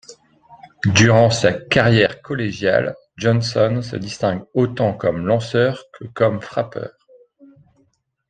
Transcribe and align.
Durant 0.95 1.29
sa 1.29 1.53
carrière 1.53 2.23
collégiale, 2.23 2.95
Johnson 3.17 3.83
se 3.83 3.95
distingue 3.95 4.41
autant 4.55 4.95
comme 4.95 5.27
lanceur 5.27 5.83
que 5.93 6.05
comme 6.05 6.41
frappeur. 6.41 6.89